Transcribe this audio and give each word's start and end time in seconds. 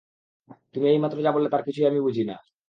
তুমি 0.73 0.85
এইমাত্র 0.89 1.17
যা 1.21 1.31
বললে 1.31 1.49
তার 1.49 1.63
কিছুই 1.67 1.89
আমি 1.89 1.99
বুঝি 2.01 2.23
না। 2.23 2.35